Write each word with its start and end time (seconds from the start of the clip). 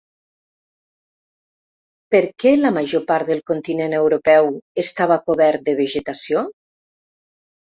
Per 2.15 2.21
què 2.43 2.53
la 2.61 2.71
major 2.79 3.05
part 3.13 3.29
del 3.33 3.43
continent 3.51 3.95
europeu 3.99 4.51
estava 4.85 5.19
cobert 5.29 5.67
de 5.69 5.77
vegetació? 5.85 6.45